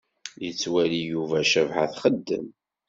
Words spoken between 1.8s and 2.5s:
txeddem.